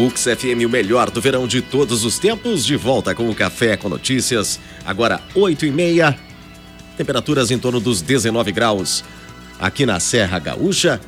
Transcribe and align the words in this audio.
Ux 0.00 0.24
FM, 0.24 0.64
o 0.64 0.68
melhor 0.68 1.10
do 1.10 1.20
verão 1.20 1.46
de 1.46 1.60
todos 1.60 2.06
os 2.06 2.18
tempos, 2.18 2.64
de 2.64 2.74
volta 2.74 3.14
com 3.14 3.28
o 3.28 3.34
Café 3.34 3.76
com 3.76 3.86
Notícias, 3.86 4.58
agora 4.82 5.20
8 5.34 5.66
e 5.66 5.70
meia, 5.70 6.18
temperaturas 6.96 7.50
em 7.50 7.58
torno 7.58 7.78
dos 7.78 8.00
19 8.00 8.50
graus. 8.50 9.04
Aqui 9.58 9.84
na 9.84 10.00
Serra 10.00 10.38
Gaúcha, 10.38 10.98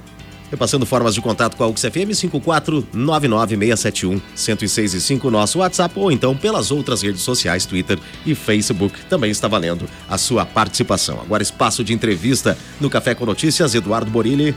repassando 0.50 0.84
formas 0.84 1.14
de 1.14 1.22
contato 1.22 1.57
com 1.57 1.64
a 1.64 1.68
Ux 1.68 1.80
FM, 1.80 2.12
5499671-1065, 2.94 5.30
nosso 5.30 5.61
WhatsApp, 5.61 5.98
ou 5.98 6.12
então 6.12 6.36
pelas 6.36 6.70
outras 6.70 7.00
redes 7.00 7.22
sociais, 7.22 7.64
Twitter 7.64 7.98
e 8.27 8.34
Facebook, 8.34 9.00
também 9.09 9.30
está 9.30 9.48
valendo 9.48 9.88
a 10.06 10.18
sua 10.18 10.45
participação. 10.45 11.18
Agora 11.18 11.43
espaço 11.43 11.82
de 11.82 11.95
entrevista 11.95 12.59
no 12.79 12.90
Café 12.90 13.14
com 13.14 13.25
Notícias, 13.25 13.75
Eduardo 13.75 14.11
Borilli. 14.11 14.54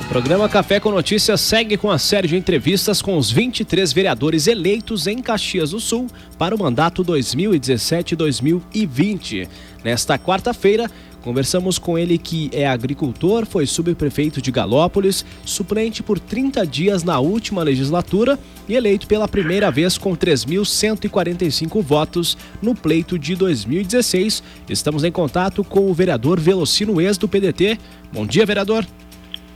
O 0.00 0.04
programa 0.10 0.48
Café 0.48 0.80
com 0.80 0.90
Notícias 0.90 1.40
segue 1.40 1.76
com 1.76 1.88
a 1.90 1.98
série 1.98 2.26
de 2.26 2.34
entrevistas 2.36 3.02
com 3.02 3.18
os 3.18 3.30
23 3.30 3.92
vereadores 3.92 4.48
eleitos 4.48 5.06
em 5.06 5.22
Caxias 5.22 5.70
do 5.70 5.78
Sul 5.78 6.08
para 6.36 6.52
o 6.54 6.58
mandato 6.58 7.04
2017-2020. 7.04 9.46
Nesta 9.84 10.18
quarta-feira, 10.18 10.90
conversamos 11.22 11.78
com 11.78 11.96
ele 11.96 12.18
que 12.18 12.50
é 12.52 12.66
agricultor, 12.66 13.46
foi 13.46 13.64
subprefeito 13.66 14.42
de 14.42 14.50
Galópolis, 14.50 15.24
suplente 15.44 16.02
por 16.02 16.18
30 16.18 16.66
dias 16.66 17.04
na 17.04 17.20
última 17.20 17.62
legislatura 17.62 18.36
e 18.68 18.74
eleito 18.74 19.06
pela 19.06 19.28
primeira 19.28 19.70
vez 19.70 19.96
com 19.96 20.16
3.145 20.16 21.80
votos 21.82 22.36
no 22.60 22.74
pleito 22.74 23.16
de 23.18 23.36
2016. 23.36 24.42
Estamos 24.68 25.04
em 25.04 25.12
contato 25.12 25.62
com 25.62 25.88
o 25.90 25.94
vereador 25.94 26.40
Velocino 26.40 27.00
Ex 27.00 27.16
do 27.16 27.28
PDT. 27.28 27.78
Bom 28.12 28.26
dia, 28.26 28.44
vereador. 28.44 28.84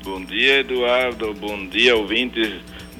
Bom 0.05 0.22
dia, 0.22 0.60
Eduardo. 0.60 1.33
Bom 1.33 1.66
dia, 1.66 1.97
ouvintes 1.97 2.52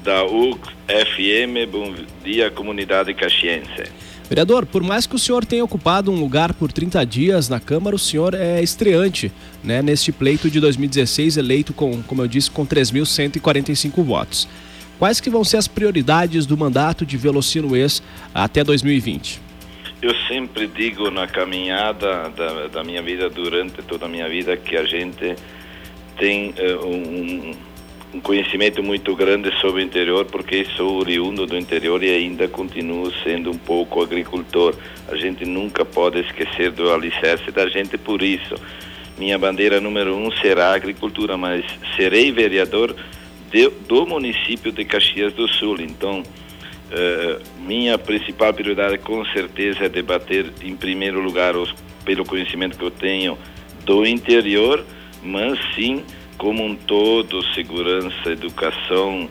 da 0.03 0.25
UC 0.25 0.59
FM. 0.87 1.69
Bom 1.71 1.93
dia, 2.23 2.49
comunidade 2.49 3.13
caxiense. 3.13 3.83
Vereador, 4.27 4.65
por 4.65 4.81
mais 4.81 5.05
que 5.05 5.15
o 5.15 5.19
senhor 5.19 5.45
tenha 5.45 5.63
ocupado 5.63 6.11
um 6.11 6.19
lugar 6.19 6.51
por 6.55 6.71
30 6.71 7.05
dias 7.05 7.47
na 7.47 7.59
Câmara, 7.59 7.95
o 7.95 7.99
senhor 7.99 8.33
é 8.33 8.59
estreante 8.59 9.31
né, 9.63 9.83
neste 9.83 10.11
pleito 10.11 10.49
de 10.49 10.59
2016, 10.59 11.37
eleito 11.37 11.73
com, 11.75 12.01
como 12.01 12.23
eu 12.23 12.27
disse, 12.27 12.49
com 12.49 12.65
3.145 12.65 14.03
votos. 14.03 14.47
Quais 14.97 15.19
que 15.19 15.29
vão 15.29 15.43
ser 15.43 15.57
as 15.57 15.67
prioridades 15.67 16.47
do 16.47 16.57
mandato 16.57 17.05
de 17.05 17.17
Velocino 17.17 17.75
Ex 17.75 18.01
até 18.33 18.63
2020? 18.63 19.39
Eu 20.01 20.15
sempre 20.27 20.65
digo 20.65 21.11
na 21.11 21.27
caminhada 21.27 22.31
da, 22.31 22.67
da 22.67 22.83
minha 22.83 23.03
vida, 23.03 23.29
durante 23.29 23.83
toda 23.83 24.07
a 24.07 24.09
minha 24.09 24.27
vida, 24.27 24.57
que 24.57 24.75
a 24.75 24.85
gente 24.85 25.35
tem 26.17 26.51
uh, 26.51 26.85
um, 26.85 27.55
um, 28.13 28.19
conhecimento 28.21 28.81
muito 28.81 29.15
grande 29.15 29.51
sobre 29.59 29.81
o 29.81 29.85
interior, 29.85 30.25
porque 30.25 30.65
sou 30.75 30.99
oriundo 30.99 31.45
do 31.45 31.57
interior 31.57 32.03
e 32.03 32.09
ainda 32.09 32.47
continuo 32.47 33.11
sendo 33.23 33.51
um 33.51 33.57
pouco 33.57 34.01
agricultor. 34.01 34.75
A 35.07 35.15
gente 35.15 35.45
nunca 35.45 35.83
pode 35.83 36.19
esquecer 36.19 36.71
do 36.71 36.91
alicerce 36.91 37.51
da 37.51 37.67
gente 37.67 37.97
por 37.97 38.21
isso. 38.21 38.55
Minha 39.17 39.37
bandeira 39.37 39.79
número 39.79 40.15
um 40.15 40.31
será 40.31 40.69
a 40.69 40.75
agricultura, 40.75 41.37
mas 41.37 41.63
serei 41.95 42.31
vereador 42.31 42.95
de, 43.51 43.69
do 43.87 44.05
município 44.05 44.71
de 44.71 44.83
Caxias 44.83 45.33
do 45.33 45.47
Sul. 45.47 45.77
Então, 45.79 46.21
uh, 46.21 47.41
minha 47.65 47.97
principal 47.97 48.53
prioridade 48.53 48.97
com 48.97 49.23
certeza 49.27 49.85
é 49.85 49.89
debater, 49.89 50.51
em 50.61 50.75
primeiro 50.75 51.21
lugar, 51.21 51.55
os, 51.55 51.73
pelo 52.03 52.25
conhecimento 52.25 52.77
que 52.77 52.83
eu 52.83 52.91
tenho 52.91 53.37
do 53.85 54.05
interior 54.05 54.83
mas 55.25 55.59
sim 55.73 56.03
como 56.37 56.63
um 56.63 56.75
todo, 56.75 57.43
segurança, 57.53 58.29
educação, 58.29 59.29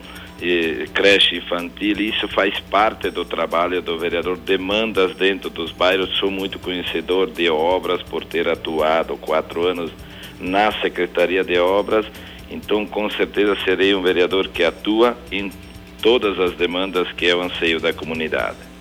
creche 0.93 1.37
infantil, 1.37 1.99
isso 2.01 2.27
faz 2.27 2.59
parte 2.59 3.09
do 3.09 3.23
trabalho 3.23 3.81
do 3.81 3.97
vereador, 3.97 4.37
demandas 4.37 5.15
dentro 5.15 5.49
dos 5.49 5.71
bairros, 5.71 6.17
sou 6.17 6.29
muito 6.29 6.59
conhecedor 6.59 7.31
de 7.31 7.49
obras 7.49 8.01
por 8.03 8.23
ter 8.25 8.47
atuado 8.47 9.15
quatro 9.17 9.65
anos 9.65 9.91
na 10.39 10.71
Secretaria 10.81 11.43
de 11.43 11.57
Obras, 11.57 12.05
então 12.51 12.85
com 12.85 13.09
certeza 13.09 13.57
serei 13.63 13.95
um 13.95 14.01
vereador 14.01 14.49
que 14.49 14.63
atua 14.63 15.17
em 15.31 15.51
todas 16.01 16.39
as 16.39 16.53
demandas 16.53 17.11
que 17.13 17.27
é 17.27 17.35
o 17.35 17.41
anseio 17.41 17.79
da 17.79 17.93
comunidade. 17.93 18.74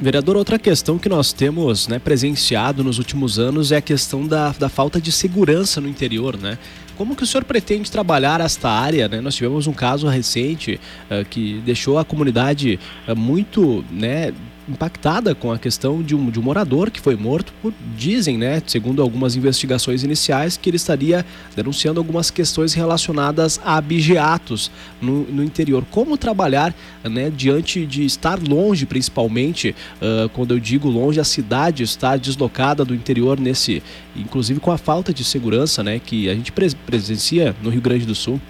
Vereador, 0.00 0.36
outra 0.36 0.60
questão 0.60 0.96
que 0.96 1.08
nós 1.08 1.32
temos 1.32 1.88
né, 1.88 1.98
presenciado 1.98 2.84
nos 2.84 2.98
últimos 2.98 3.36
anos 3.36 3.72
é 3.72 3.78
a 3.78 3.80
questão 3.80 4.24
da, 4.24 4.50
da 4.50 4.68
falta 4.68 5.00
de 5.00 5.10
segurança 5.10 5.80
no 5.80 5.88
interior, 5.88 6.36
né? 6.36 6.56
Como 6.96 7.16
que 7.16 7.24
o 7.24 7.26
senhor 7.26 7.44
pretende 7.44 7.90
trabalhar 7.90 8.40
esta 8.40 8.68
área? 8.70 9.08
Né? 9.08 9.20
Nós 9.20 9.34
tivemos 9.34 9.66
um 9.66 9.72
caso 9.72 10.06
recente 10.06 10.80
uh, 11.10 11.24
que 11.24 11.60
deixou 11.64 11.98
a 11.98 12.04
comunidade 12.04 12.78
uh, 13.08 13.16
muito 13.16 13.84
né, 13.90 14.32
impactada 14.68 15.34
com 15.34 15.50
a 15.50 15.58
questão 15.58 16.02
de 16.02 16.14
um, 16.14 16.30
de 16.30 16.38
um 16.38 16.42
morador 16.42 16.90
que 16.90 17.00
foi 17.00 17.16
morto 17.16 17.52
por, 17.62 17.72
dizem, 17.96 18.36
né, 18.36 18.62
segundo 18.66 19.00
algumas 19.00 19.36
investigações 19.36 20.02
iniciais, 20.02 20.56
que 20.56 20.68
ele 20.68 20.76
estaria 20.76 21.24
denunciando 21.56 21.98
algumas 21.98 22.30
questões 22.30 22.74
relacionadas 22.74 23.60
a 23.64 23.76
abigeatos 23.76 24.70
no, 25.00 25.24
no 25.24 25.42
interior. 25.42 25.84
Como 25.90 26.16
trabalhar, 26.16 26.74
né, 27.02 27.32
diante 27.34 27.86
de 27.86 28.04
estar 28.04 28.38
longe, 28.38 28.86
principalmente, 28.86 29.74
uh, 30.02 30.28
quando 30.30 30.52
eu 30.52 30.58
digo 30.58 30.88
longe, 30.88 31.18
a 31.18 31.24
cidade 31.24 31.82
estar 31.82 32.18
deslocada 32.18 32.84
do 32.84 32.94
interior 32.94 33.40
nesse, 33.40 33.82
inclusive 34.14 34.60
com 34.60 34.70
a 34.70 34.78
falta 34.78 35.12
de 35.12 35.24
segurança, 35.24 35.82
né, 35.82 35.98
que 35.98 36.28
a 36.28 36.34
gente 36.34 36.52
presencia 36.52 37.54
no 37.62 37.70
Rio 37.70 37.80
Grande 37.80 38.04
do 38.04 38.14
Sul. 38.14 38.40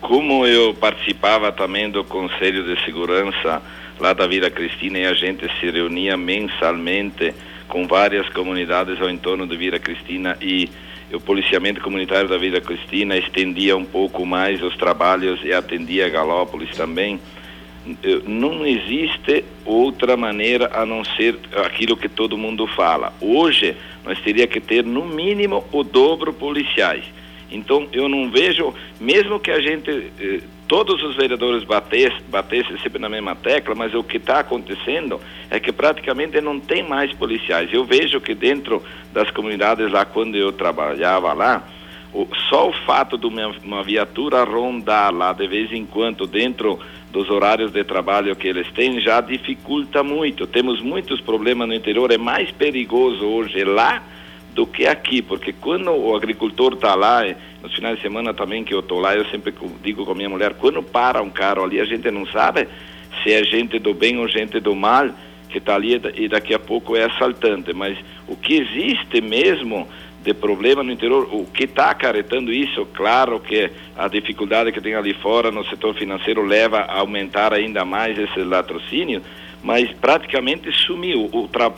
Como 0.00 0.46
eu 0.46 0.72
participava 0.74 1.50
também 1.50 1.90
do 1.90 2.04
Conselho 2.04 2.64
de 2.64 2.82
Segurança 2.84 3.60
lá 3.98 4.12
da 4.12 4.26
Vila 4.26 4.50
Cristina 4.50 4.98
e 4.98 5.06
a 5.06 5.14
gente 5.14 5.46
se 5.58 5.70
reunia 5.70 6.16
mensalmente 6.16 7.34
com 7.66 7.86
várias 7.86 8.28
comunidades 8.30 9.00
ao 9.00 9.10
entorno 9.10 9.46
da 9.46 9.54
Vila 9.54 9.78
Cristina 9.78 10.36
e 10.40 10.68
o 11.12 11.20
policiamento 11.20 11.80
comunitário 11.80 12.28
da 12.28 12.36
Vila 12.36 12.60
Cristina 12.60 13.16
estendia 13.16 13.76
um 13.76 13.84
pouco 13.84 14.26
mais 14.26 14.62
os 14.62 14.76
trabalhos 14.76 15.40
e 15.42 15.52
atendia 15.52 16.08
Galópolis 16.08 16.70
também. 16.76 17.18
Não 18.26 18.66
existe 18.66 19.44
outra 19.64 20.16
maneira 20.16 20.70
a 20.74 20.84
não 20.84 21.02
ser 21.04 21.38
aquilo 21.64 21.96
que 21.96 22.08
todo 22.08 22.36
mundo 22.36 22.66
fala. 22.66 23.12
Hoje 23.20 23.74
nós 24.04 24.20
teria 24.20 24.46
que 24.46 24.60
ter 24.60 24.84
no 24.84 25.06
mínimo 25.06 25.64
o 25.72 25.82
dobro 25.82 26.32
policiais. 26.32 27.04
Então 27.50 27.88
eu 27.92 28.08
não 28.08 28.30
vejo, 28.30 28.74
mesmo 29.00 29.40
que 29.40 29.50
a 29.50 29.60
gente 29.60 30.12
eh, 30.20 30.40
todos 30.68 31.02
os 31.02 31.16
vereadores 31.16 31.64
batessem, 31.64 32.20
batessem 32.28 32.78
sempre 32.78 32.98
na 32.98 33.08
mesma 33.08 33.34
tecla, 33.34 33.74
mas 33.74 33.94
o 33.94 34.04
que 34.04 34.18
está 34.18 34.40
acontecendo 34.40 35.18
é 35.50 35.58
que 35.58 35.72
praticamente 35.72 36.40
não 36.42 36.60
tem 36.60 36.82
mais 36.82 37.12
policiais. 37.14 37.70
Eu 37.72 37.84
vejo 37.84 38.20
que 38.20 38.34
dentro 38.34 38.82
das 39.12 39.30
comunidades 39.30 39.90
lá, 39.90 40.04
quando 40.04 40.36
eu 40.36 40.52
trabalhava 40.52 41.32
lá, 41.32 41.66
o, 42.12 42.28
só 42.50 42.68
o 42.68 42.72
fato 42.72 43.16
de 43.16 43.26
uma, 43.26 43.48
uma 43.64 43.82
viatura 43.82 44.44
rondar 44.44 45.12
lá 45.12 45.32
de 45.32 45.46
vez 45.48 45.72
em 45.72 45.86
quando 45.86 46.26
dentro 46.26 46.78
dos 47.10 47.30
horários 47.30 47.72
de 47.72 47.82
trabalho 47.82 48.36
que 48.36 48.46
eles 48.46 48.70
têm 48.72 49.00
já 49.00 49.22
dificulta 49.22 50.02
muito. 50.02 50.46
Temos 50.46 50.82
muitos 50.82 51.20
problemas 51.22 51.66
no 51.66 51.74
interior, 51.74 52.10
é 52.10 52.18
mais 52.18 52.50
perigoso 52.50 53.24
hoje 53.24 53.64
lá 53.64 54.02
do 54.58 54.66
que 54.66 54.88
aqui, 54.88 55.22
porque 55.22 55.52
quando 55.52 55.88
o 55.92 56.16
agricultor 56.16 56.72
está 56.72 56.96
lá, 56.96 57.22
nos 57.62 57.72
finais 57.72 57.94
de 57.94 58.02
semana 58.02 58.34
também 58.34 58.64
que 58.64 58.74
eu 58.74 58.80
estou 58.80 58.98
lá, 58.98 59.14
eu 59.14 59.24
sempre 59.26 59.54
digo 59.84 60.04
com 60.04 60.10
a 60.10 60.14
minha 60.16 60.28
mulher, 60.28 60.54
quando 60.54 60.82
para 60.82 61.22
um 61.22 61.30
carro 61.30 61.62
ali, 61.62 61.80
a 61.80 61.84
gente 61.84 62.10
não 62.10 62.26
sabe 62.26 62.66
se 63.22 63.32
é 63.32 63.44
gente 63.44 63.78
do 63.78 63.94
bem 63.94 64.18
ou 64.18 64.26
gente 64.26 64.58
do 64.58 64.74
mal 64.74 65.10
que 65.48 65.58
está 65.58 65.76
ali 65.76 66.02
e 66.16 66.26
daqui 66.26 66.52
a 66.54 66.58
pouco 66.58 66.96
é 66.96 67.04
assaltante, 67.04 67.72
mas 67.72 67.96
o 68.26 68.34
que 68.34 68.54
existe 68.54 69.20
mesmo 69.20 69.86
de 70.24 70.34
problema 70.34 70.82
no 70.82 70.90
interior, 70.90 71.28
o 71.30 71.44
que 71.44 71.62
está 71.62 71.90
acarretando 71.90 72.52
isso, 72.52 72.84
claro 72.86 73.38
que 73.38 73.70
a 73.96 74.08
dificuldade 74.08 74.72
que 74.72 74.80
tem 74.80 74.96
ali 74.96 75.14
fora 75.14 75.52
no 75.52 75.64
setor 75.66 75.94
financeiro 75.94 76.44
leva 76.44 76.80
a 76.80 76.98
aumentar 76.98 77.54
ainda 77.54 77.84
mais 77.84 78.18
esse 78.18 78.40
latrocínio, 78.40 79.22
mas 79.62 79.88
praticamente 79.92 80.72
sumiu. 80.72 81.30
O, 81.32 81.46
tra... 81.46 81.72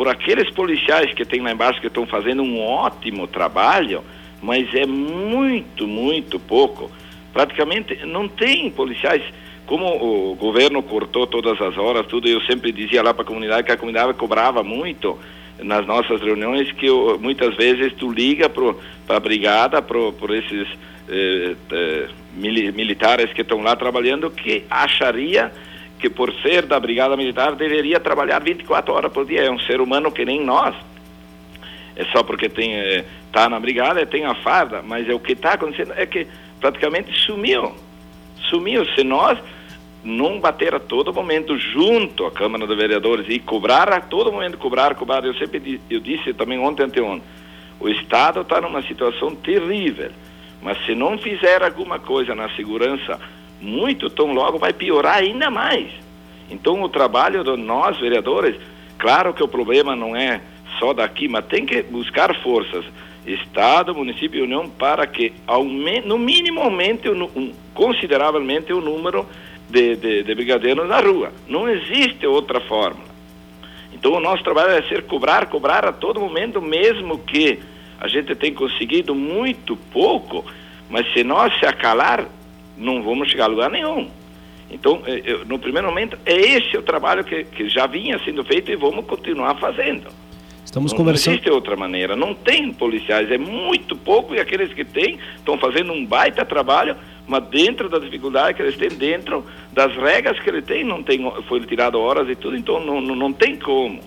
por 0.00 0.08
aqueles 0.08 0.48
policiais 0.48 1.12
que 1.12 1.26
tem 1.26 1.42
lá 1.42 1.52
embaixo 1.52 1.78
que 1.78 1.86
estão 1.86 2.06
fazendo 2.06 2.42
um 2.42 2.58
ótimo 2.58 3.26
trabalho, 3.26 4.02
mas 4.40 4.74
é 4.74 4.86
muito, 4.86 5.86
muito 5.86 6.40
pouco. 6.40 6.90
Praticamente 7.34 8.06
não 8.06 8.26
tem 8.26 8.70
policiais. 8.70 9.22
Como 9.66 9.84
o 9.84 10.34
governo 10.36 10.82
cortou 10.82 11.26
todas 11.26 11.60
as 11.60 11.76
horas, 11.76 12.06
tudo, 12.06 12.26
eu 12.26 12.40
sempre 12.46 12.72
dizia 12.72 13.02
lá 13.02 13.12
para 13.12 13.24
a 13.24 13.26
comunidade 13.26 13.64
que 13.64 13.72
a 13.72 13.76
comunidade 13.76 14.14
cobrava 14.14 14.62
muito 14.62 15.18
nas 15.62 15.86
nossas 15.86 16.22
reuniões 16.22 16.72
que 16.72 16.86
eu, 16.86 17.18
muitas 17.20 17.54
vezes 17.54 17.92
tu 17.92 18.10
liga 18.10 18.48
para 18.48 19.16
a 19.18 19.20
brigada, 19.20 19.82
por 19.82 20.34
esses 20.34 20.66
eh, 21.10 21.56
eh, 21.72 22.08
militares 22.32 23.34
que 23.34 23.42
estão 23.42 23.60
lá 23.60 23.76
trabalhando, 23.76 24.30
que 24.30 24.64
acharia 24.70 25.52
que 26.00 26.08
por 26.08 26.32
ser 26.40 26.66
da 26.66 26.80
Brigada 26.80 27.16
Militar 27.16 27.54
deveria 27.54 28.00
trabalhar 28.00 28.40
24 28.40 28.92
horas 28.92 29.12
por 29.12 29.26
dia. 29.26 29.42
É 29.42 29.50
um 29.50 29.58
ser 29.60 29.80
humano 29.80 30.10
que 30.10 30.24
nem 30.24 30.42
nós. 30.42 30.74
É 31.94 32.04
só 32.06 32.22
porque 32.22 32.48
tem 32.48 32.78
está 33.26 33.44
eh, 33.44 33.48
na 33.48 33.60
brigada, 33.60 34.04
tem 34.06 34.24
a 34.24 34.34
farda, 34.36 34.82
mas 34.82 35.08
é 35.08 35.14
o 35.14 35.20
que 35.20 35.32
está 35.32 35.52
acontecendo 35.52 35.92
é 35.96 36.06
que 36.06 36.26
praticamente 36.58 37.12
sumiu. 37.20 37.74
sumiu. 38.48 38.86
Se 38.94 39.04
nós 39.04 39.38
não 40.02 40.40
bater 40.40 40.74
a 40.74 40.80
todo 40.80 41.12
momento 41.12 41.58
junto 41.58 42.24
à 42.24 42.30
Câmara 42.30 42.66
de 42.66 42.74
Vereadores 42.74 43.26
e 43.28 43.38
cobrar 43.38 43.92
a 43.92 44.00
todo 44.00 44.32
momento, 44.32 44.56
cobrar, 44.56 44.94
cobrar, 44.94 45.24
eu 45.24 45.34
sempre 45.34 45.80
eu 45.90 46.00
disse 46.00 46.32
também 46.32 46.58
ontem, 46.58 46.84
anteontem, 46.84 47.22
o 47.78 47.88
Estado 47.88 48.40
está 48.40 48.60
numa 48.60 48.82
situação 48.82 49.34
terrível, 49.34 50.10
mas 50.62 50.82
se 50.86 50.94
não 50.94 51.18
fizer 51.18 51.62
alguma 51.62 51.98
coisa 51.98 52.34
na 52.34 52.48
segurança, 52.56 53.20
muito 53.60 54.08
tão 54.08 54.32
logo 54.32 54.58
vai 54.58 54.72
piorar 54.72 55.18
ainda 55.18 55.50
mais. 55.50 55.90
Então 56.50 56.82
o 56.82 56.88
trabalho 56.88 57.44
de 57.44 57.56
nós, 57.56 57.98
vereadores, 57.98 58.56
claro 58.98 59.32
que 59.32 59.42
o 59.42 59.48
problema 59.48 59.94
não 59.94 60.16
é 60.16 60.40
só 60.78 60.92
daqui, 60.92 61.28
mas 61.28 61.44
tem 61.46 61.64
que 61.66 61.82
buscar 61.82 62.34
forças, 62.42 62.84
Estado, 63.26 63.94
município 63.94 64.40
e 64.40 64.42
União, 64.42 64.68
para 64.68 65.06
que 65.06 65.32
no 66.04 66.18
mínimo 66.18 66.60
aumente 66.60 67.08
um, 67.08 67.52
consideravelmente 67.74 68.72
o 68.72 68.80
número 68.80 69.26
de, 69.68 69.94
de, 69.96 70.22
de 70.22 70.34
brigadeiros 70.34 70.88
na 70.88 71.00
rua. 71.00 71.32
Não 71.46 71.68
existe 71.68 72.26
outra 72.26 72.60
forma. 72.62 73.10
Então 73.92 74.12
o 74.12 74.20
nosso 74.20 74.42
trabalho 74.42 74.72
é 74.72 74.82
ser 74.82 75.02
cobrar, 75.02 75.46
cobrar 75.46 75.84
a 75.84 75.92
todo 75.92 76.18
momento, 76.18 76.60
mesmo 76.60 77.18
que 77.18 77.60
a 78.00 78.08
gente 78.08 78.34
tenha 78.34 78.54
conseguido 78.54 79.14
muito 79.14 79.76
pouco, 79.76 80.44
mas 80.88 81.12
se 81.12 81.22
nós 81.22 81.56
se 81.58 81.66
acalar, 81.66 82.26
não 82.80 83.02
vamos 83.02 83.30
chegar 83.30 83.44
a 83.44 83.48
lugar 83.48 83.70
nenhum. 83.70 84.08
Então, 84.70 85.02
eh, 85.06 85.22
eu, 85.24 85.44
no 85.44 85.58
primeiro 85.58 85.88
momento, 85.88 86.18
é 86.24 86.34
esse 86.34 86.76
o 86.76 86.82
trabalho 86.82 87.24
que, 87.24 87.44
que 87.44 87.68
já 87.68 87.86
vinha 87.86 88.18
sendo 88.24 88.42
feito 88.44 88.70
e 88.70 88.76
vamos 88.76 89.04
continuar 89.04 89.56
fazendo. 89.56 90.08
Estamos 90.64 90.92
não, 90.92 90.98
conversando. 90.98 91.32
Não 91.32 91.34
existe 91.34 91.50
outra 91.50 91.76
maneira. 91.76 92.14
Não 92.14 92.32
tem 92.32 92.72
policiais, 92.72 93.30
é 93.30 93.38
muito 93.38 93.96
pouco 93.96 94.34
e 94.34 94.40
aqueles 94.40 94.72
que 94.72 94.84
têm 94.84 95.18
estão 95.36 95.58
fazendo 95.58 95.92
um 95.92 96.06
baita 96.06 96.44
trabalho, 96.44 96.96
mas 97.26 97.42
dentro 97.48 97.88
da 97.88 97.98
dificuldade 97.98 98.54
que 98.54 98.62
eles 98.62 98.76
têm, 98.76 98.88
dentro 98.90 99.44
das 99.72 99.94
regras 99.96 100.38
que 100.38 100.48
ele 100.48 100.62
tem, 100.62 100.84
não 100.84 101.02
tem, 101.02 101.20
foi 101.48 101.60
tirado 101.62 101.98
horas 101.98 102.28
e 102.28 102.36
tudo, 102.36 102.56
então 102.56 102.84
não, 102.84 103.00
não, 103.00 103.16
não 103.16 103.32
tem 103.32 103.56
como. 103.56 104.00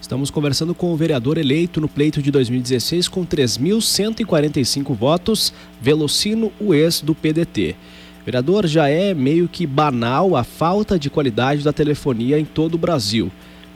Estamos 0.00 0.30
conversando 0.30 0.74
com 0.74 0.92
o 0.92 0.96
vereador 0.96 1.36
eleito 1.36 1.80
no 1.80 1.88
pleito 1.88 2.22
de 2.22 2.30
2016 2.30 3.06
com 3.06 3.24
3.145 3.24 4.94
votos, 4.94 5.52
Velocino 5.80 6.50
Ues 6.58 7.02
do 7.02 7.14
PDT. 7.14 7.76
Vereador, 8.24 8.66
já 8.66 8.88
é 8.88 9.12
meio 9.12 9.46
que 9.46 9.66
banal 9.66 10.36
a 10.36 10.42
falta 10.42 10.98
de 10.98 11.10
qualidade 11.10 11.62
da 11.62 11.72
telefonia 11.72 12.38
em 12.38 12.44
todo 12.44 12.74
o 12.74 12.78
Brasil. 12.78 13.30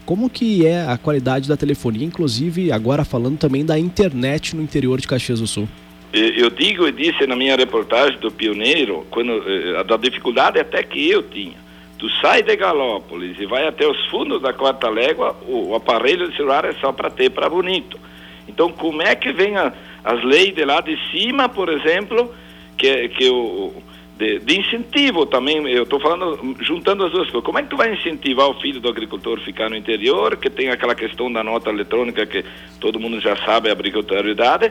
Como 0.07 0.31
que 0.31 0.67
é 0.67 0.87
a 0.87 0.97
qualidade 0.99 1.49
da 1.49 1.57
telefonia, 1.57 2.07
inclusive 2.07 2.73
agora 2.73 3.05
falando 3.05 3.39
também 3.39 3.65
da 3.65 3.79
internet 3.79 4.57
no 4.57 4.63
interior 4.63 5.01
de 5.01 5.07
Caxias 5.07 5.41
do 5.41 5.47
Sul? 5.47 5.69
Eu 6.13 6.49
digo 6.49 6.87
e 6.87 6.93
disse 6.93 7.27
na 7.27 7.35
minha 7.35 7.57
reportagem 7.57 8.19
do 8.21 8.31
Pioneiro, 8.31 9.05
quando, 9.11 9.33
eh, 9.33 9.83
da 9.85 9.97
dificuldade 9.97 10.61
até 10.61 10.83
que 10.83 11.11
eu 11.11 11.23
tinha. 11.23 11.64
Tu 12.05 12.11
sai 12.21 12.43
de 12.43 12.55
Galópolis 12.55 13.41
e 13.41 13.47
vai 13.47 13.67
até 13.67 13.89
os 13.89 13.99
fundos 14.09 14.43
da 14.43 14.53
quarta 14.53 14.91
légua, 14.91 15.35
o, 15.49 15.75
aparelho 15.75 16.29
de 16.29 16.37
celular 16.37 16.67
é 16.67 16.75
só 16.75 16.93
para 16.93 17.09
ter 17.09 17.31
para 17.31 17.49
bonito. 17.49 17.99
Então, 18.47 18.71
como 18.71 19.01
é 19.01 19.15
que 19.15 19.33
vem 19.33 19.57
a, 19.57 19.73
as 20.05 20.23
leis 20.23 20.55
de 20.55 20.67
lá 20.67 20.83
de 20.83 20.99
cima, 21.11 21.49
por 21.49 21.71
exemplo, 21.71 22.31
que, 22.77 23.09
que 23.09 23.31
o, 23.31 23.73
de, 24.19 24.39
de 24.39 24.61
incentivo 24.61 25.25
também, 25.25 25.67
eu 25.67 25.85
estou 25.85 25.99
falando, 25.99 26.55
juntando 26.61 27.07
as 27.07 27.11
duas 27.11 27.31
coisas. 27.31 27.43
Como 27.43 27.59
é 27.59 27.63
que 27.63 27.71
tu 27.71 27.77
vai 27.79 27.95
incentivar 27.95 28.51
o 28.51 28.61
filho 28.61 28.83
do 28.83 28.89
agricultor 28.91 29.39
a 29.39 29.43
ficar 29.43 29.71
no 29.71 29.77
interior, 29.77 30.37
que 30.37 30.51
tem 30.51 30.69
aquela 30.69 30.95
questão 30.95 31.33
da 31.33 31.43
nota 31.43 31.71
eletrônica 31.71 32.27
que 32.27 32.45
todo 32.81 33.01
mundo 33.01 33.19
já 33.19 33.35
sabe, 33.47 33.71
a 33.71 33.73
obrigatoriedade, 33.73 34.71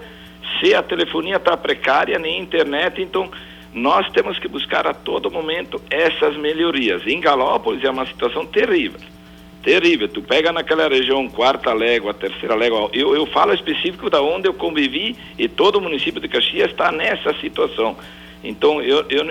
se 0.60 0.76
a 0.76 0.84
telefonia 0.84 1.38
está 1.38 1.58
precária, 1.58 2.20
nem 2.20 2.40
internet, 2.40 3.02
então 3.02 3.28
nós 3.74 4.10
temos 4.12 4.38
que 4.38 4.48
buscar 4.48 4.86
a 4.86 4.94
todo 4.94 5.32
momento 5.32 5.82
essas 5.90 6.38
melhorias. 6.38 7.06
Em 7.08 7.20
Galópolis 7.20 7.84
é 7.84 7.90
uma 7.90 8.06
situação 8.06 8.46
terrível. 8.46 9.00
Terrível. 9.64 10.08
Tu 10.08 10.22
pega 10.22 10.52
naquela 10.52 10.88
região, 10.88 11.28
quarta 11.30 11.74
légua, 11.74 12.14
terceira 12.14 12.54
légua, 12.54 12.90
eu, 12.94 13.16
eu 13.16 13.26
falo 13.26 13.54
específico 13.54 14.10
da 14.10 14.22
onde 14.22 14.48
eu 14.48 14.54
convivi 14.54 15.16
e 15.40 15.48
todo 15.48 15.78
o 15.78 15.82
município 15.82 16.22
de 16.22 16.28
Caxias 16.28 16.70
está 16.70 16.92
nessa 16.92 17.34
situação. 17.40 17.98
Então, 18.44 18.82
eu, 18.82 19.06
eu, 19.10 19.24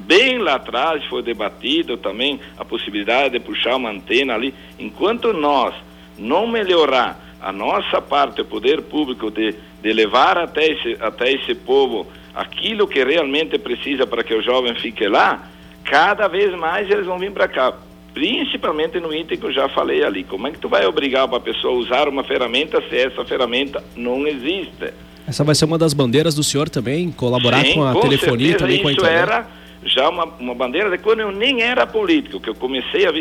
bem 0.00 0.38
lá 0.38 0.54
atrás 0.54 1.04
foi 1.04 1.22
debatido 1.22 1.98
também 1.98 2.40
a 2.56 2.64
possibilidade 2.64 3.38
de 3.38 3.40
puxar 3.40 3.76
uma 3.76 3.90
antena 3.90 4.34
ali. 4.34 4.54
Enquanto 4.78 5.32
nós 5.34 5.74
não 6.18 6.46
melhorar 6.46 7.20
a 7.40 7.52
nossa 7.52 8.00
parte, 8.00 8.40
o 8.40 8.44
poder 8.44 8.82
público, 8.82 9.30
de, 9.30 9.54
de 9.82 9.92
levar 9.92 10.38
até 10.38 10.68
esse, 10.68 10.96
até 11.00 11.32
esse 11.32 11.54
povo 11.54 12.06
aquilo 12.34 12.86
que 12.86 13.02
realmente 13.02 13.58
precisa 13.58 14.06
para 14.06 14.22
que 14.22 14.34
o 14.34 14.42
jovem 14.42 14.74
fique 14.76 15.06
lá, 15.08 15.48
cada 15.84 16.28
vez 16.28 16.56
mais 16.58 16.88
eles 16.90 17.06
vão 17.06 17.18
vir 17.18 17.32
para 17.32 17.48
cá. 17.48 17.74
Principalmente 18.12 18.98
no 18.98 19.14
item 19.14 19.38
que 19.38 19.46
eu 19.46 19.52
já 19.52 19.68
falei 19.68 20.02
ali. 20.02 20.24
Como 20.24 20.48
é 20.48 20.50
que 20.50 20.58
tu 20.58 20.68
vai 20.68 20.84
obrigar 20.84 21.28
para 21.28 21.38
a 21.38 21.40
pessoa 21.40 21.74
a 21.74 21.76
usar 21.76 22.08
uma 22.08 22.24
ferramenta 22.24 22.82
se 22.88 22.96
essa 22.96 23.24
ferramenta 23.24 23.82
não 23.94 24.26
existe? 24.26 24.92
Essa 25.26 25.44
vai 25.44 25.54
ser 25.54 25.64
uma 25.64 25.78
das 25.78 25.94
bandeiras 25.94 26.34
do 26.34 26.42
senhor 26.42 26.68
também, 26.68 27.12
colaborar 27.12 27.64
Sim, 27.64 27.74
com 27.74 27.86
a 27.86 27.92
com 27.92 28.00
telefonia 28.00 28.48
certeza, 28.48 28.58
também 28.58 28.82
com 28.82 28.88
a 28.88 28.92
internet? 28.92 29.22
Isso 29.22 29.32
era 29.32 29.46
já 29.84 30.08
uma, 30.08 30.24
uma 30.24 30.54
bandeira 30.54 30.90
de 30.90 30.98
quando 30.98 31.20
eu 31.20 31.30
nem 31.30 31.62
era 31.62 31.86
político, 31.86 32.40
que 32.40 32.50
eu 32.50 32.54
comecei 32.54 33.06
a, 33.06 33.12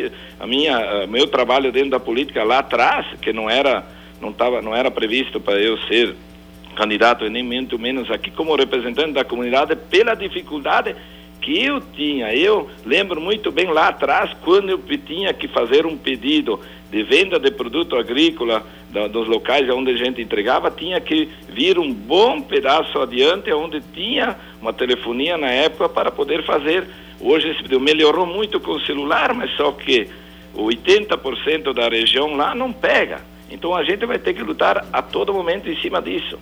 a 0.43 0.47
minha 0.47 1.03
a, 1.03 1.07
meu 1.07 1.27
trabalho 1.27 1.71
dentro 1.71 1.91
da 1.91 1.99
política 1.99 2.43
lá 2.43 2.59
atrás, 2.59 3.05
que 3.21 3.31
não 3.31 3.49
era 3.49 3.85
não 4.19 4.33
tava 4.33 4.61
não 4.61 4.75
era 4.75 4.89
previsto 4.89 5.39
para 5.39 5.59
eu 5.59 5.77
ser 5.87 6.15
candidato 6.79 7.25
e 7.25 7.29
nem 7.29 7.43
muito 7.43 7.77
menos 7.77 8.09
aqui 8.09 8.31
como 8.31 8.55
representante 8.55 9.11
da 9.11 9.25
comunidade 9.25 9.75
pela 9.75 10.15
dificuldade 10.15 10.95
que 11.41 11.61
eu 11.61 11.81
tinha. 11.81 12.33
Eu 12.33 12.69
lembro 12.85 13.19
muito 13.19 13.51
bem 13.51 13.67
lá 13.67 13.89
atrás, 13.89 14.31
quando 14.45 14.69
eu 14.69 14.79
tinha 14.97 15.33
que 15.33 15.49
fazer 15.49 15.85
um 15.85 15.97
pedido 15.97 16.57
de 16.89 17.03
venda 17.03 17.37
de 17.37 17.51
produto 17.51 17.97
agrícola 17.97 18.65
da, 18.89 19.07
dos 19.07 19.27
locais 19.27 19.69
onde 19.69 19.91
a 19.91 19.97
gente 19.97 20.21
entregava, 20.21 20.71
tinha 20.71 21.01
que 21.01 21.27
vir 21.49 21.77
um 21.77 21.93
bom 21.93 22.41
pedaço 22.41 22.97
adiante, 22.97 23.51
onde 23.51 23.81
tinha 23.93 24.37
uma 24.61 24.71
telefonia 24.71 25.37
na 25.37 25.51
época 25.51 25.89
para 25.89 26.09
poder 26.09 26.45
fazer. 26.45 26.87
Hoje 27.19 27.53
melhorou 27.79 28.25
muito 28.25 28.57
com 28.61 28.71
o 28.71 28.81
celular, 28.85 29.33
mas 29.33 29.51
só 29.57 29.73
que 29.73 30.07
80% 30.55 31.73
da 31.73 31.89
região 31.89 32.37
lá 32.37 32.55
não 32.55 32.71
pega. 32.71 33.19
Então 33.51 33.75
a 33.75 33.83
gente 33.83 34.05
vai 34.05 34.17
ter 34.17 34.33
que 34.33 34.41
lutar 34.41 34.85
a 34.93 35.01
todo 35.01 35.33
momento 35.33 35.69
em 35.69 35.75
cima 35.81 36.01
disso. 36.01 36.39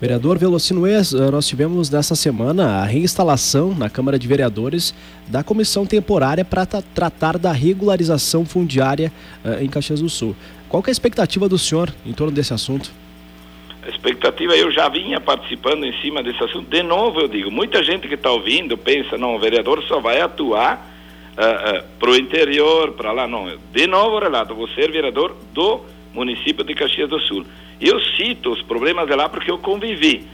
Vereador 0.00 0.38
Velocino 0.38 0.86
Ex, 0.86 1.12
eh, 1.12 1.30
nós 1.30 1.46
tivemos 1.46 1.90
nessa 1.90 2.16
semana 2.16 2.80
a 2.80 2.84
reinstalação 2.86 3.74
na 3.74 3.90
Câmara 3.90 4.18
de 4.18 4.26
Vereadores 4.26 4.94
da 5.28 5.44
comissão 5.44 5.84
temporária 5.84 6.42
para 6.42 6.64
tratar 6.64 7.36
da 7.36 7.52
regularização 7.52 8.46
fundiária 8.46 9.12
uh, 9.44 9.62
em 9.62 9.68
Caxias 9.68 10.00
do 10.00 10.08
Sul. 10.08 10.34
Qual 10.70 10.82
é 10.86 10.88
a 10.88 10.90
expectativa 10.90 11.46
do 11.50 11.58
senhor 11.58 11.92
em 12.06 12.14
torno 12.14 12.32
desse 12.32 12.54
assunto? 12.54 12.90
A 13.82 13.90
expectativa, 13.90 14.56
eu 14.56 14.72
já 14.72 14.88
vinha 14.88 15.20
participando 15.20 15.84
em 15.84 15.92
cima 16.00 16.22
desse 16.22 16.42
assunto. 16.42 16.70
De 16.70 16.82
novo, 16.82 17.20
eu 17.20 17.28
digo, 17.28 17.50
muita 17.50 17.82
gente 17.82 18.08
que 18.08 18.14
está 18.14 18.30
ouvindo 18.30 18.78
pensa, 18.78 19.18
não, 19.18 19.36
o 19.36 19.38
vereador 19.38 19.82
só 19.86 20.00
vai 20.00 20.22
atuar 20.22 20.94
uh, 21.36 21.78
uh, 21.78 21.84
para 21.98 22.10
o 22.10 22.16
interior, 22.16 22.92
para 22.92 23.12
lá. 23.12 23.28
Não, 23.28 23.52
de 23.70 23.86
novo, 23.86 24.18
relato, 24.18 24.54
vou 24.54 24.68
ser 24.68 24.90
vereador 24.90 25.36
do 25.52 25.82
município 26.12 26.64
de 26.64 26.74
Caxias 26.74 27.08
do 27.08 27.20
Sul. 27.20 27.44
Eu 27.80 28.00
cito 28.16 28.52
os 28.52 28.62
problemas 28.62 29.06
de 29.06 29.14
lá 29.14 29.28
porque 29.28 29.50
eu 29.50 29.58
convivi. 29.58 30.26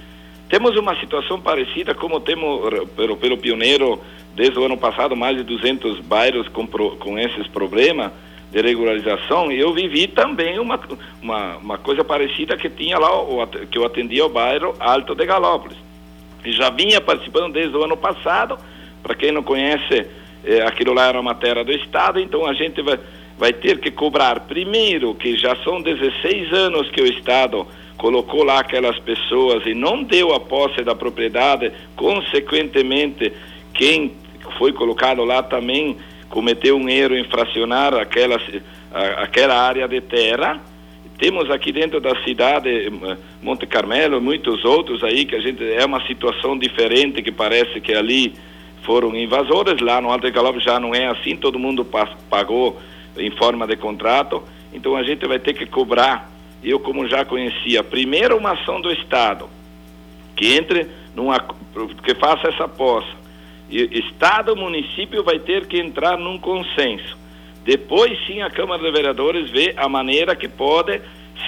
Temos 0.48 0.76
uma 0.76 0.98
situação 1.00 1.40
parecida 1.40 1.94
como 1.94 2.20
temos 2.20 2.88
pelo, 2.96 3.16
pelo 3.16 3.36
pioneiro 3.36 4.00
desde 4.34 4.58
o 4.58 4.64
ano 4.64 4.76
passado, 4.76 5.16
mais 5.16 5.36
de 5.36 5.42
200 5.42 6.00
bairros 6.00 6.48
com, 6.48 6.66
com 6.66 7.18
esses 7.18 7.46
problemas 7.48 8.12
de 8.50 8.62
regularização 8.62 9.50
eu 9.50 9.72
vivi 9.74 10.06
também 10.06 10.58
uma, 10.58 10.80
uma, 11.20 11.56
uma 11.56 11.78
coisa 11.78 12.04
parecida 12.04 12.56
que 12.56 12.70
tinha 12.70 12.98
lá, 12.98 13.08
que 13.70 13.76
eu 13.76 13.84
atendia 13.84 14.24
o 14.24 14.28
bairro 14.28 14.74
Alto 14.78 15.14
de 15.14 15.26
Galópolis. 15.26 15.76
E 16.44 16.52
já 16.52 16.70
vinha 16.70 17.00
participando 17.00 17.52
desde 17.52 17.76
o 17.76 17.84
ano 17.84 17.96
passado, 17.96 18.56
para 19.02 19.14
quem 19.14 19.32
não 19.32 19.42
conhece, 19.42 20.06
eh, 20.44 20.62
aquilo 20.62 20.94
lá 20.94 21.08
era 21.08 21.20
uma 21.20 21.34
terra 21.34 21.64
do 21.64 21.72
Estado, 21.72 22.20
então 22.20 22.46
a 22.46 22.54
gente 22.54 22.80
vai, 22.82 22.98
vai 23.38 23.52
ter 23.52 23.78
que 23.78 23.90
cobrar 23.90 24.40
primeiro 24.40 25.14
que 25.14 25.36
já 25.36 25.56
são 25.56 25.80
16 25.80 26.52
anos 26.52 26.90
que 26.90 27.00
o 27.00 27.06
Estado 27.06 27.66
colocou 27.96 28.44
lá 28.44 28.60
aquelas 28.60 28.98
pessoas 28.98 29.64
e 29.66 29.74
não 29.74 30.02
deu 30.02 30.34
a 30.34 30.40
posse 30.40 30.82
da 30.82 30.94
propriedade, 30.94 31.72
consequentemente 31.94 33.32
quem 33.72 34.12
foi 34.58 34.72
colocado 34.72 35.24
lá 35.24 35.42
também 35.42 35.96
cometeu 36.28 36.76
um 36.76 36.88
erro 36.88 37.16
em 37.16 37.24
fracionar 37.24 37.94
aquela, 37.94 38.40
aquela 39.18 39.58
área 39.58 39.86
de 39.88 40.00
terra. 40.00 40.60
Temos 41.18 41.50
aqui 41.50 41.72
dentro 41.72 41.98
da 41.98 42.14
cidade 42.24 42.68
eh, 42.68 43.16
Monte 43.40 43.66
Carmelo, 43.66 44.20
muitos 44.20 44.64
outros 44.66 45.02
aí 45.02 45.24
que 45.24 45.34
a 45.34 45.40
gente 45.40 45.64
é 45.64 45.82
uma 45.84 46.06
situação 46.06 46.58
diferente 46.58 47.22
que 47.22 47.32
parece 47.32 47.80
que 47.80 47.94
ali 47.94 48.34
foram 48.82 49.16
invasores, 49.16 49.80
lá 49.80 49.98
no 50.00 50.12
Alto 50.12 50.30
de 50.30 50.60
já 50.60 50.78
não 50.78 50.94
é 50.94 51.06
assim, 51.06 51.34
todo 51.34 51.58
mundo 51.58 51.86
pagou 52.28 52.78
em 53.18 53.30
forma 53.32 53.66
de 53.66 53.76
contrato. 53.76 54.42
Então 54.72 54.96
a 54.96 55.02
gente 55.02 55.26
vai 55.26 55.38
ter 55.38 55.54
que 55.54 55.66
cobrar. 55.66 56.30
Eu, 56.62 56.80
como 56.80 57.08
já 57.08 57.24
conhecia, 57.24 57.82
primeiro 57.82 58.36
uma 58.36 58.52
ação 58.52 58.80
do 58.80 58.90
Estado 58.90 59.48
que 60.36 60.54
entre 60.54 60.86
numa 61.14 61.40
que 62.04 62.14
faça 62.14 62.48
essa 62.48 62.68
posse, 62.68 63.08
Estado 63.68 64.54
município 64.54 65.24
vai 65.24 65.38
ter 65.38 65.66
que 65.66 65.78
entrar 65.78 66.16
num 66.18 66.38
consenso. 66.38 67.16
Depois 67.64 68.16
sim 68.26 68.42
a 68.42 68.50
Câmara 68.50 68.82
de 68.82 68.92
Vereadores 68.92 69.50
vê 69.50 69.74
a 69.76 69.88
maneira 69.88 70.36
que 70.36 70.46
pode, 70.46 71.00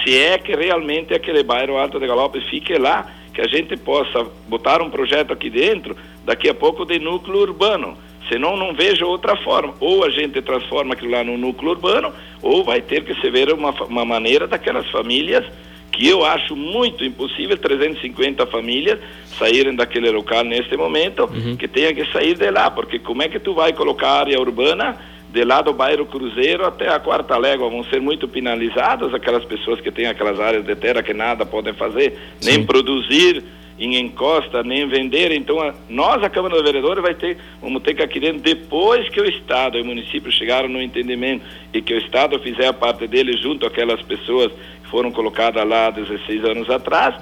se 0.03 0.17
é 0.17 0.37
que 0.37 0.53
realmente 0.53 1.13
aquele 1.13 1.43
bairro 1.43 1.77
Alto 1.77 1.99
de 1.99 2.07
Galopes 2.07 2.43
fique 2.49 2.77
lá, 2.77 3.09
que 3.33 3.39
a 3.39 3.47
gente 3.47 3.77
possa 3.77 4.25
botar 4.47 4.81
um 4.81 4.89
projeto 4.89 5.31
aqui 5.31 5.49
dentro, 5.49 5.95
daqui 6.25 6.49
a 6.49 6.53
pouco 6.53 6.83
de 6.83 6.99
núcleo 6.99 7.39
urbano. 7.39 7.97
Senão 8.29 8.55
não 8.55 8.73
vejo 8.73 9.05
outra 9.05 9.35
forma. 9.37 9.73
Ou 9.79 10.05
a 10.05 10.09
gente 10.09 10.41
transforma 10.41 10.93
aquilo 10.93 11.11
lá 11.11 11.23
no 11.23 11.37
núcleo 11.37 11.71
urbano, 11.71 12.13
ou 12.41 12.63
vai 12.63 12.81
ter 12.81 13.03
que 13.03 13.19
se 13.19 13.29
ver 13.29 13.51
uma, 13.51 13.71
uma 13.83 14.05
maneira 14.05 14.47
daquelas 14.47 14.89
famílias 14.91 15.43
que 15.91 16.07
eu 16.07 16.23
acho 16.23 16.55
muito 16.55 17.03
impossível 17.03 17.57
350 17.57 18.45
famílias 18.47 18.99
saírem 19.37 19.75
daquele 19.75 20.11
local 20.11 20.43
neste 20.43 20.77
momento, 20.77 21.23
uhum. 21.23 21.57
que 21.57 21.67
tenha 21.67 21.93
que 21.93 22.05
sair 22.11 22.37
de 22.37 22.49
lá, 22.51 22.69
porque 22.69 22.99
como 22.99 23.23
é 23.23 23.27
que 23.27 23.39
tu 23.39 23.53
vai 23.53 23.73
colocar 23.73 24.07
a 24.07 24.19
área 24.19 24.39
urbana 24.39 24.95
de 25.31 25.43
lá 25.43 25.61
do 25.61 25.73
bairro 25.73 26.05
Cruzeiro 26.05 26.65
até 26.65 26.89
a 26.89 26.99
quarta 26.99 27.37
légua 27.37 27.69
vão 27.69 27.83
ser 27.83 28.01
muito 28.01 28.27
penalizadas 28.27 29.13
aquelas 29.13 29.45
pessoas 29.45 29.79
que 29.79 29.91
têm 29.91 30.07
aquelas 30.07 30.39
áreas 30.39 30.65
de 30.65 30.75
terra 30.75 31.03
que 31.03 31.13
nada 31.13 31.45
podem 31.45 31.73
fazer, 31.73 32.17
Sim. 32.39 32.51
nem 32.51 32.65
produzir 32.65 33.43
em 33.79 33.97
encosta, 33.97 34.61
nem 34.61 34.87
vender. 34.87 35.31
Então, 35.31 35.59
a, 35.61 35.73
nós, 35.87 36.21
a 36.21 36.29
Câmara 36.29 36.55
dos 36.55 36.63
Vereadores, 36.63 37.01
vai 37.01 37.13
ter, 37.13 37.37
vamos 37.61 37.81
ter 37.81 37.93
que 37.93 38.03
aqui 38.03 38.19
dentro, 38.19 38.41
depois 38.41 39.07
que 39.09 39.21
o 39.21 39.25
Estado 39.25 39.77
e 39.77 39.81
o 39.81 39.85
município 39.85 40.31
chegaram 40.31 40.67
no 40.67 40.81
entendimento 40.81 41.45
e 41.73 41.81
que 41.81 41.93
o 41.93 41.97
Estado 41.97 42.37
fizer 42.39 42.67
a 42.67 42.73
parte 42.73 43.07
dele 43.07 43.37
junto 43.41 43.65
àquelas 43.65 44.01
pessoas 44.01 44.51
que 44.83 44.89
foram 44.89 45.11
colocadas 45.11 45.65
lá 45.67 45.87
há 45.87 45.91
16 45.91 46.43
anos 46.43 46.69
atrás, 46.69 47.15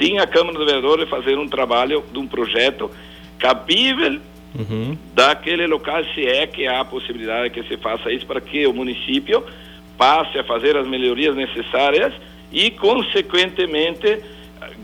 sim, 0.00 0.18
a 0.18 0.26
Câmara 0.26 0.56
dos 0.56 0.66
Vereadores 0.66 1.08
fazer 1.08 1.38
um 1.38 1.46
trabalho 1.46 2.02
de 2.10 2.18
um 2.18 2.26
projeto 2.26 2.90
cabível 3.38 4.18
uhum. 4.58 4.96
daquele 5.14 5.66
local, 5.66 6.02
se 6.14 6.26
é 6.26 6.46
que 6.46 6.66
há 6.66 6.80
a 6.80 6.84
possibilidade 6.84 7.50
que 7.50 7.62
se 7.64 7.76
faça 7.76 8.10
isso, 8.10 8.26
para 8.26 8.40
que 8.40 8.66
o 8.66 8.72
município 8.72 9.44
passe 9.98 10.38
a 10.38 10.44
fazer 10.44 10.76
as 10.76 10.88
melhorias 10.88 11.36
necessárias 11.36 12.14
e, 12.50 12.70
consequentemente, 12.70 14.20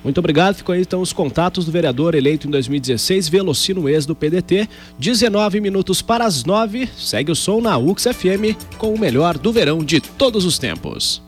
Muito 0.05 0.19
obrigado. 0.19 0.57
Ficou 0.57 0.75
aí 0.75 0.83
então 0.83 1.01
os 1.01 1.15
contatos 1.15 1.65
do 1.65 1.73
vereador 1.73 2.15
eleito 2.15 2.47
em 2.47 2.51
2016, 2.51 3.27
Velocino 3.31 3.89
ex 3.89 4.05
do 4.05 4.15
PDT. 4.15 4.69
19 4.99 5.63
minutos 5.63 6.03
para 6.03 6.27
as 6.27 6.45
9. 6.45 6.87
Segue 6.95 7.33
o 7.33 7.35
som 7.35 7.63
na 7.63 7.79
UX 7.79 8.05
FM 8.05 8.77
com 8.77 8.93
o 8.93 8.99
melhor 8.99 9.39
do 9.39 9.51
verão 9.51 9.79
de 9.79 10.01
todos 10.01 10.45
os 10.45 10.59
tempos. 10.59 11.24